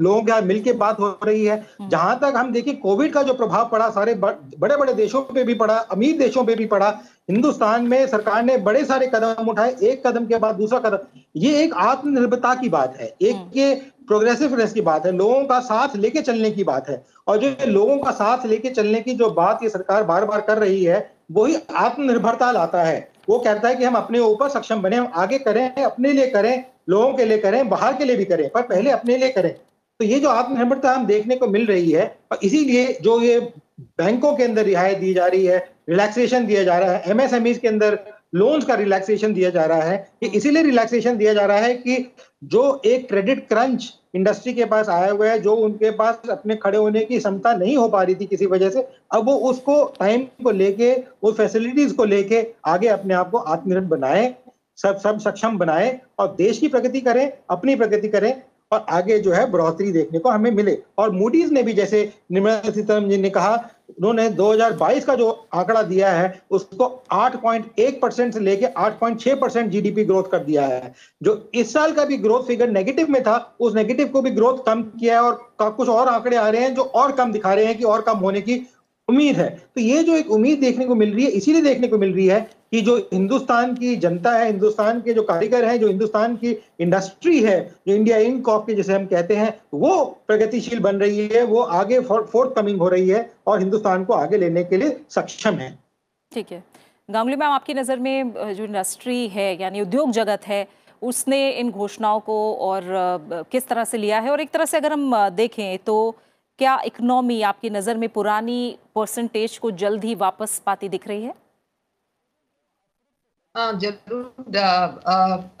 [0.00, 3.22] लोगों के साथ मिलकर बात हो रही है। हम्म। जहाँ तक हम देखिए कोविड का
[3.22, 6.88] जो प्रभाव पड़ा सारे बड़े बड़े देशों पे भी पड़ा अमीर देशों पे भी पड़ा।
[7.30, 11.62] हिंदुस्तान में सरकार ने बड़े सारे कदम उठाए एक कदम के बाद दूसरा कदम। ये
[11.64, 13.74] एक आत्मनिर्भरता की बात है एक हम्म। ये
[14.06, 17.98] प्रोग्रेसिवनेस की बात है लोगों का साथ लेके चलने की बात है। और जो लोगों
[17.98, 21.56] का साथ लेके चलने की जो बात ये सरकार बार बार कर रही है वही
[21.74, 25.74] आत्मनिर्भरता लाता है। वो कहता है कि हम अपने ऊपर सक्षम बने, हम आगे करें,
[25.74, 29.16] अपने लिए करें, लोगों के लिए करें, बाहर के लिए भी करें, पर पहले अपने
[29.16, 29.52] लिए करें।
[30.00, 33.38] तो ये जो आत्मनिर्भरता हम देखने को मिल रही है, और इसीलिए जो ये
[33.98, 37.68] बैंकों के अंदर रिहायत दी जा रही है, रिलैक्सेशन दिया जा रहा है एमएसएमई के
[37.68, 37.98] अंदर
[38.34, 41.96] लोन्स का रिलैक्सेशन दिया जा रहा है, ये इसीलिए रिलैक्सेशन दिया जा रहा है कि
[42.44, 46.78] जो एक क्रेडिट क्रंच इंडस्ट्री के पास आया हुआ है, जो उनके पास अपने खड़े
[46.78, 50.24] होने की क्षमता नहीं हो पा रही थी किसी वजह से, अब वो उसको टाइम
[50.44, 50.92] को लेके,
[51.24, 54.34] वो फैसिलिटीज़ को लेके आगे अपने आप को आत्मनिर्भर बनाए,
[54.76, 59.32] सब सब सक्षम बनाए और देश की प्रगति करें, अपनी प्रगति करें और आगे जो
[59.32, 63.30] है बढ़ोतरी देखने को हमें मिले। और मूडीज ने भी जैसे निर्मला सीतारमन जी ने
[63.30, 63.56] कहा
[63.90, 70.04] उन्होंने 2022 का जो आंकड़ा दिया है, उसको 8.1 परसेंट से लेके 8.6 परसेंट जीडीपी
[70.04, 73.74] ग्रोथ कर दिया है। जो इस साल का भी ग्रोथ फिगर नेगेटिव में था, उस
[73.74, 76.82] नेगेटिव को भी ग्रोथ कम किया है और कुछ और आंकड़े आ रहे हैं जो
[76.82, 78.60] और कम दिखा रहे हैं कि और कम होने की
[79.08, 81.98] उम्मीद है। तो ये जो एक उम्मीद देखने को मिल रही है, इसीलिए देखने को
[81.98, 82.40] मिल रही है
[82.72, 87.42] कि जो हिंदुस्तान की जनता है, हिंदुस्तान के जो कारीगर हैं, जो हिंदुस्तान की इंडस्ट्री
[87.42, 91.60] है, जो इंडिया इनकॉप के जैसे हम कहते हैं, वो प्रगतिशील बन रही है, वो
[91.60, 95.70] आगे फोर्थ कमिंग हो रही है और हिंदुस्तान को आगे लेने के लिए सक्षम है।
[96.32, 96.62] ठीक है।
[97.08, 100.66] गांगुली मैम, आपकी नज़र में जो इंडस्ट्री है, यानी उद्योग जगत है,
[101.02, 102.82] उसने इन घोषणाओं को और
[103.50, 104.30] किस तरह से लिया है?
[104.30, 106.14] और एक तरह से अगर हम देखें तो
[106.58, 111.34] क्या इकोनॉमी आपकी नज़र में पुरानी परसेंटेज को जल्द ही वापस पाती दिख रही है?
[113.54, 114.56] हाँ ज़रूर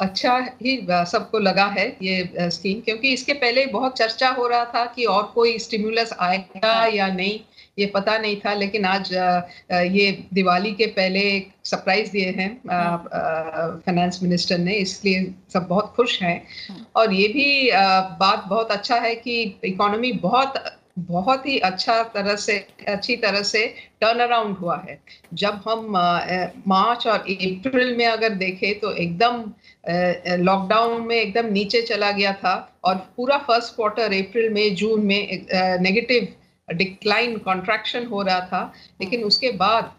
[0.00, 4.84] अच्छा ही सबको लगा है ये स्कीम क्योंकि इसके पहले बहुत चर्चा हो रहा था
[4.86, 7.38] कि और कोई स्टिमुलस आएगा हाँ। या नहीं
[7.78, 11.22] ये पता नहीं था लेकिन आज ये दिवाली के पहले
[11.64, 16.36] सरप्राइज़ दिए हैं फाइनेंस हाँ। मिनिस्टर ने इसलिए सब बहुत खुश हैं
[16.68, 17.70] हाँ। और ये भी
[18.20, 20.62] बात बहुत अच्छा है कि इकोनॉमी बहुत
[20.96, 22.56] बहुत ही अच्छा तरह से
[22.88, 23.66] अच्छी तरह से
[24.00, 24.98] टर्न अराउंड हुआ है।
[25.34, 25.86] जब हम
[26.68, 29.44] मार्च और अप्रैल में अगर देखें तो एकदम
[30.44, 35.46] लॉकडाउन में एकदम नीचे चला गया था और पूरा फ़र्स्ट क्वार्टर अप्रैल में जून में
[35.82, 36.28] नेगेटिव
[36.68, 39.92] डिक्लाइन कॉन्ट्रैक्शन हो रहा था। लेकिन उसके बाद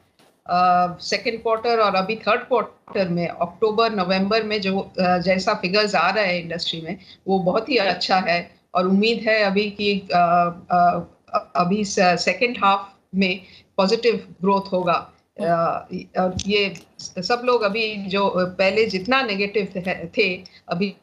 [1.01, 6.09] सेकेंड क्वार्टर और अभी थर्ड क्वार्टर में अक्टूबर नवंबर में जो uh, जैसा फिगर्स आ
[6.09, 8.39] रहा है इंडस्ट्री में वो बहुत ही अच्छा है।
[8.73, 9.99] और उम्मीद है अभी कि
[11.55, 13.41] अभी सेकेंड हाफ़ में
[13.77, 14.95] पॉजिटिव ग्रोथ होगा।
[15.41, 20.27] और ये सब लोग अभी जो, पहले जितना नेगेटिव थे
[20.69, 20.95] अभी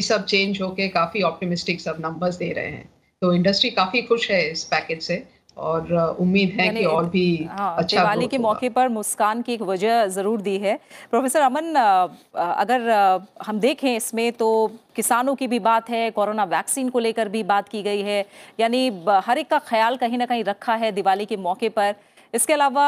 [0.00, 2.88] सब चेंज होके काफ़ी ऑप्टिमिस्टिक सब नंबर्स दे रहे हैं।
[3.22, 5.16] तो इंडस्ट्री काफ़ी खुश है इस पैकेज से।
[5.58, 9.62] और उम्मीद है कि और भी हाँ, अच्छा दिवाली के मौके पर मुस्कान की एक
[9.62, 10.78] वजह ज़रूर दी है।
[11.10, 11.74] प्रोफेसर अमन
[12.34, 12.90] अगर
[13.46, 14.50] हम देखें इसमें तो
[14.96, 18.24] किसानों की भी बात है कोरोना वैक्सीन को लेकर भी बात की गई है।
[18.60, 18.88] यानी
[19.26, 21.94] हर एक का ख्याल कहीं ना कहीं रखा है दिवाली के मौके पर।
[22.34, 22.86] इसके अलावा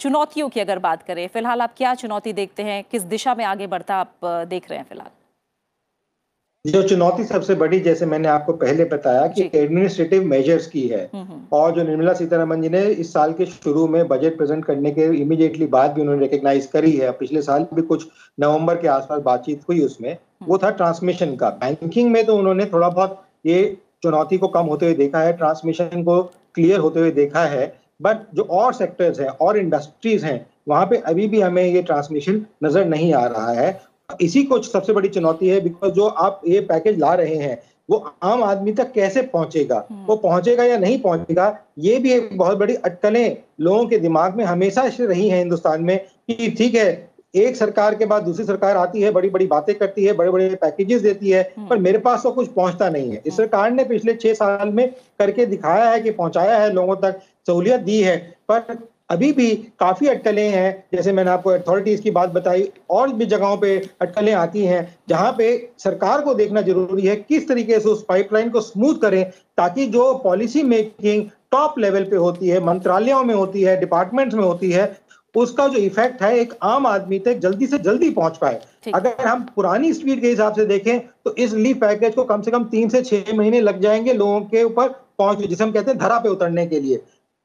[0.00, 2.82] चुनौतियों की अगर बात करें फ़िलहाल आप क्या चुनौती देखते हैं?
[2.90, 5.10] किस दिशा में आगे बढ़ता आप देख रहे हैं फ़िलहाल?
[6.66, 11.24] जो चुनौती सबसे बड़ी जैसे मैंने आपको पहले बताया कि एडमिनिस्ट्रेटिव मेजर्स की है। हम्म,
[11.24, 14.90] हम्म। और जो निर्मला सीतारमन जी ने इस साल के शुरू में बजट प्रेजेंट करने
[14.90, 18.06] के इमीडिएटली बाद भी उन्होंने रिकग्नाइज करी है। पिछले साल भी कुछ
[18.40, 22.66] नवंबर के आसपास बातचीत हुई उसमें। वो हम्म। था ट्रांसमिशन का। बैंकिंग में तो उन्होंने
[22.66, 26.22] थोड़ा बहुत ये चुनौती को कम होते हुए देखा है ट्रांसमिशन को
[26.54, 30.96] क्लियर होते हुए देखा है। बट जो और सेक्टर्स हैं और इंडस्ट्रीज़ हैं वहाँ पे
[30.96, 33.80] अभी भी हमें ये ट्रांसमिशन नज़र नहीं आ रहा है।
[34.20, 37.96] इसी को सबसे बड़ी चुनौती है बिकॉज़ जो आप ये पैकेज ला रहे हैं वो
[38.22, 42.58] आम आदमी तक कैसे पहुंचेगा हम्म। वो पहुंचेगा या नहीं पहुंचेगा ये भी एक बहुत
[42.58, 46.88] बड़ी अटकलें लोगों के दिमाग में हमेशा से रही हैं हिंदुस्तान में कि ठीक है
[47.36, 50.48] एक सरकार के बाद दूसरी सरकार आती है बड़ी बड़ी बातें करती है बड़े बड़े
[50.56, 53.70] पैकेजेस देती है हम्म। पर मेरे पास तो कुछ पहुँचता नहीं है इस हम्म। सरकार
[53.70, 58.00] ने पिछले छह साल में करके दिखाया है कि पहुँचाया है लोगों तक सहूलियत दी
[58.00, 58.16] है
[58.48, 58.76] पर
[59.10, 63.56] अभी भी काफ़ी अटकलें हैं। जैसे मैंने आपको अथॉरिटीज की बात बताई और भी जगहों
[63.56, 68.04] पे अटकलें आती हैं जहाँ पे सरकार को देखना ज़रूरी है किस तरीके से उस
[68.08, 69.24] पाइपलाइन को स्मूथ करें
[69.58, 74.44] ताकि जो पॉलिसी मेकिंग टॉप लेवल पे होती है मंत्रालयों में होती है डिपार्टमेंट्स में
[74.44, 74.96] होती है
[75.34, 78.60] उसका जो इफ़ेक्ट है एक आम आदमी तक जल्दी से जल्दी पहुँच पाए।
[78.94, 82.50] अगर हम पुरानी स्पीड के हिसाब से देखें तो इस रिलीफ पैकेज को कम से
[82.50, 85.98] कम तीन से छह महीने लग जाएँगे लोगों के ऊपर पहुँच जिसे हम कहते हैं
[85.98, 87.00] धरा पे उतरने के लिए।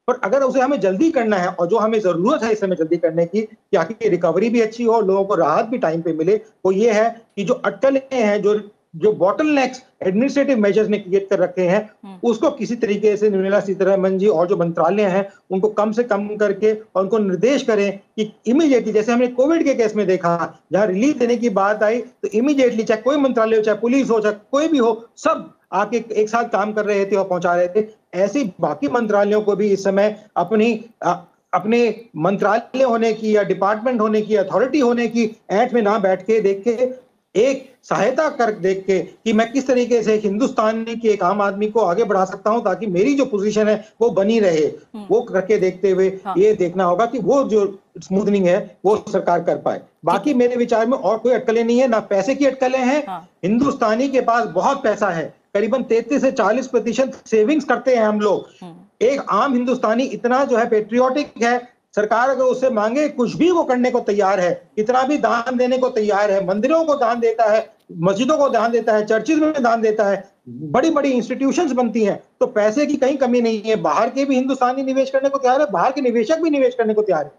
[0.08, 2.96] पर अगर उसे हमें जल्दी करना है और जो हमें ज़रूरत है इस समय जल्दी
[2.98, 6.40] करने की कि आखिर रिकवरी भी अच्छी हो लोगों को राहत भी टाइम पे मिले
[6.66, 8.60] वो ये है कि जो अटकलें हैं जो
[8.96, 13.30] जो बॉटल नेक्स एडमिनिस्ट्रेटिव मेजर्स ने क्रिएट कर रखे हैं हम्म। उसको किसी तरीके से
[13.30, 17.62] निर्मला सीतारमन जी और जो मंत्रालय हैं उनको कम से कम करके और उनको निर्देश
[17.62, 20.36] करें कि इमीडिएटली जैसे हमने कोविड के केस में देखा
[20.72, 24.20] जहाँ रिलीफ देने की बात आई तो इमीडिएटली चाहे कोई मंत्रालय हो चाहे पुलिस हो
[24.20, 27.68] चाहे कोई भी हो सब आके एक साथ काम कर रहे थे और पहुँचा रहे
[27.68, 27.82] थे
[28.16, 30.68] ऐसे बाकी मंत्रालयों को भी इस समय अपनी
[31.04, 31.14] आ,
[31.52, 31.78] अपने
[32.16, 36.40] मंत्रालय होने की या डिपार्टमेंट होने की अथॉरिटी होने की ऐठ में ना बैठ के
[36.40, 36.92] देख के
[37.34, 41.66] एक सहायता कर देख के कि मैं किस तरीके से हिंदुस्तान की एक आम आदमी
[41.66, 45.20] को आगे बढ़ा सकता हूँ ताकि मेरी जो पोजीशन है वो बनी रहे हम्म। वो
[45.22, 47.66] करके देखते हुए हाँ। ये देखना होगा कि वो जो
[48.00, 51.88] स्मूथनिंग है वो सरकार कर पाए बाकी मेरे विचार में और कोई अटकलें नहीं है
[51.88, 56.30] ना पैसे की अटकलें हैं हाँ। हिंदुस्तानी के पास बहुत पैसा है करीबन 33 से
[56.32, 61.42] 40 प्रतिशत सेविंग्स करते हैं हम लोग। हम्म। एक आम हिंदुस्तानी इतना जो है पेट्रियोटिक
[61.42, 61.58] है।
[61.96, 65.78] सरकार अगर उससे मांगे कुछ भी वो करने को तैयार है इतना भी दान देने
[65.78, 67.60] को तैयार है मंदिरों को दान देता है
[68.02, 72.18] मस्जिदों को दान देता है चर्चिज में दान देता है बड़ी बड़ी इंस्टीट्यूशंस बनती हैं
[72.40, 75.60] तो पैसे की कहीं कमी नहीं है। बाहर के भी हिंदुस्तानी निवेश करने को तैयार
[75.60, 77.32] है बाहर के निवेशक भी निवेश करने को तैयार है।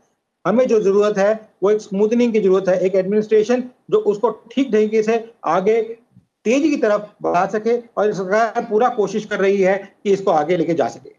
[0.45, 4.71] हमें जो ज़रूरत है वो एक स्मूथनिंग की ज़रूरत है एक एडमिनिस्ट्रेशन जो उसको ठीक
[4.71, 5.81] तरीके से आगे
[6.45, 10.57] तेज़ी की तरफ़ बढ़ा सके और सरकार पूरा कोशिश कर रही है कि इसको आगे
[10.57, 11.09] लेके जा सके।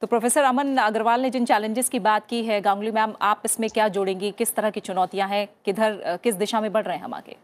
[0.00, 3.70] तो प्रोफेसर अमन अग्रवाल ने जिन चैलेंजेस की बात की है गांगुली मैम आप इसमें
[3.70, 4.30] क्या जोड़ेंगी?
[4.30, 5.48] किस तरह की चुनौतियाँ हैं?
[5.64, 7.36] किधर किस दिशा में बढ़ रहे हैं हम आगे?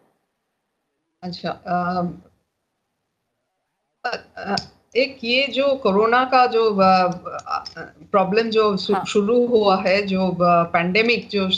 [1.22, 2.02] अच्छा आ,
[4.06, 4.56] आ, अ,
[4.94, 6.62] एक ये जो कोरोना का जो
[8.12, 11.48] प्रॉब्लम जो हाँ। शुरू हुआ है जो पैंडेमिक जो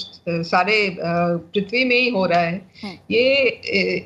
[0.45, 3.47] सारे पृथ्वी में ही हो रहा है हम्म। ये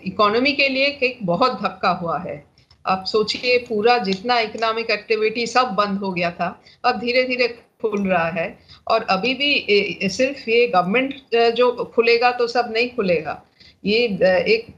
[0.07, 2.43] इकोनॉमी के लिए एक बहुत धक्का हुआ है
[2.85, 6.49] आप सोचिए पूरा जितना इकोनॉमिक एक्टिविटी सब बंद हो गया था
[6.85, 7.49] अब धीरे धीरे
[7.81, 8.47] खुल रहा है
[8.87, 13.43] और अभी भी सिर्फ़ ये गवर्नमेंट जो खुलेगा तो सब नहीं खुलेगा
[13.85, 14.07] ये
[14.47, 14.75] एक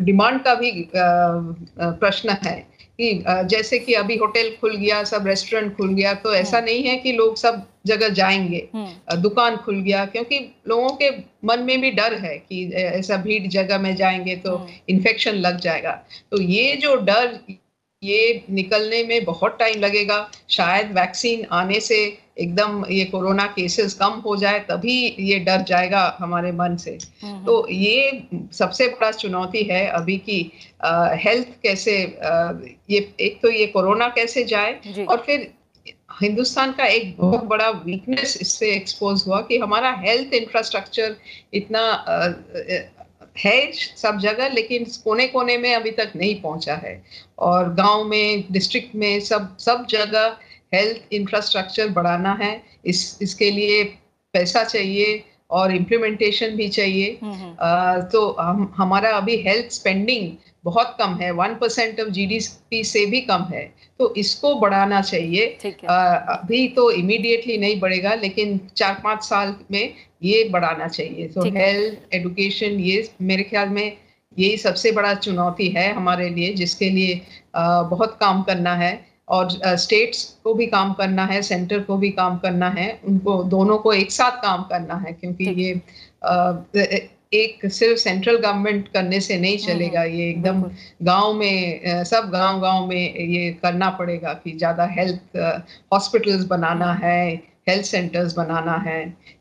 [0.00, 5.94] डिमांड का भी प्रश्न है कि जैसे कि अभी होटल खुल गया सब रेस्टोरेंट खुल
[5.94, 10.38] गया तो ऐसा नहीं है कि लोग सब जगह जाएँगे। हम्म, दुकान खुल गया क्योंकि
[10.68, 11.10] लोगों के
[11.44, 15.60] मन में भी डर है कि ऐसा भीड़ जगह में जाएँगे तो हम्म। इन्फेक्शन लग
[15.60, 15.92] जाएगा।
[16.30, 17.38] तो ये जो डर
[18.02, 20.18] ये निकलने में बहुत टाइम लगेगा।
[20.50, 21.96] शायद वैक्सीन आने से
[22.40, 27.44] एकदम ये कोरोना केसेस कम हो जाए तभी ये डर जाएगा हमारे मन से। हम्म,
[27.46, 28.22] तो ये
[28.58, 30.40] सबसे बड़ा चुनौती है अभी की
[31.24, 32.60] हेल्थ कैसे अ,
[32.90, 35.50] ये एक तो ये कोरोना कैसे जाए और फिर
[36.22, 41.16] हिंदुस्तान का एक बहुत बड़ा वीकनेस इससे एक्सपोज हुआ कि हमारा हेल्थ इंफ्रास्ट्रक्चर
[41.54, 41.80] इतना
[43.38, 47.02] है सब जगह लेकिन कोने कोने में अभी तक नहीं पहुँचा है।
[47.38, 50.36] और गाँव में डिस्ट्रिक्ट में सब सब जगह
[50.74, 53.84] हेल्थ इंफ्रास्ट्रक्चर बढ़ाना है। इस इसके लिए
[54.32, 60.30] पैसा चाहिए और इम्प्लीमेंटेशन भी चाहिए। हम्म, हम्म, तो हम हमारा अभी हेल्थ स्पेंडिंग
[60.64, 63.64] बहुत कम है वन परसेंट ऑफ़ जीडीपी से भी कम है।
[64.00, 65.46] तो इसको बढ़ाना चाहिए।
[65.88, 65.92] अ,
[66.28, 72.14] अभी तो इमीडिएटली नहीं बढ़ेगा लेकिन चार पाँच साल में ये बढ़ाना चाहिए। तो हेल्थ
[72.14, 73.84] एडुकेशन ये मेरे ख्याल में
[74.38, 77.14] यही सबसे बड़ा चुनौती है हमारे लिए जिसके लिए
[77.54, 78.92] अ, बहुत काम करना है।
[79.28, 79.48] और
[79.78, 83.92] स्टेट्स को भी काम करना है सेंटर को भी काम करना है उनको दोनों को
[83.92, 85.72] एक साथ काम करना है क्योंकि ये
[86.22, 86.62] अ,
[87.34, 90.62] एक सिर्फ़ सेंट्रल गवर्नमेंट करने से नहीं चलेगा ये एकदम।
[91.02, 95.36] गाँव में सब गाँव गाँव में ये करना पड़ेगा कि ज़्यादा हेल्थ
[95.92, 99.00] हॉस्पिटल्स बनाना है। हेल्थ सेंटर्स बनाना है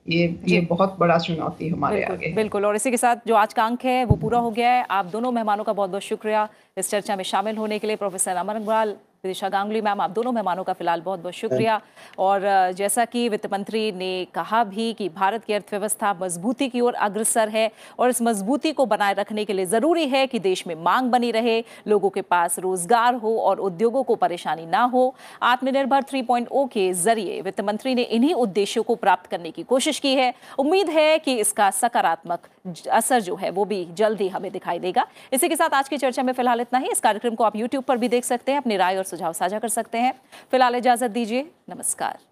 [0.09, 3.35] ये ये बहुत बड़ा चुनौती हमारे आगे बिल्कुल है। बिल्कुल और इसी के साथ जो
[3.35, 6.03] आज का अंक है वो पूरा हो गया है। आप दोनों मेहमानों का बहुत बहुत
[6.03, 10.11] शुक्रिया इस चर्चा में शामिल होने के लिए प्रोफेसर अमर अग्रवाल। विदिशा गांगुली मैम आप
[10.11, 11.79] दोनों मेहमानों का फ़िलहाल बहुत बहुत शुक्रिया।
[12.19, 12.41] और
[12.75, 17.49] जैसा कि वित्त मंत्री ने कहा भी कि भारत की अर्थव्यवस्था मजबूती की ओर अग्रसर
[17.49, 21.11] है और इस मजबूती को बनाए रखने के लिए ज़रूरी है कि देश में मांग
[21.11, 25.03] बनी रहे लोगों के पास रोज़गार हो और उद्योगों को परेशानी ना हो।
[25.43, 30.15] आत्मनिर्भर 3.0 के ज़रिए वित्त मंत्री ने इन्हीं उद्देश्यों को प्राप्त करने की कोशिश की
[30.15, 32.47] है। उम्मीद है कि इसका सकारात्मक
[32.89, 35.97] असर जो है वो भी जल्द ही हमें दिखाई देगा। इसी के साथ आज की
[35.97, 38.59] चर्चा में फ़िलहाल इतना ही। इस कार्यक्रम को आप यूट्यूब पर भी देख सकते हैं
[38.59, 40.13] अपनी राय और सुझाव साझा कर सकते हैं।
[40.51, 42.30] फ़िलहाल इजाज़त दीजिए। नमस्कार।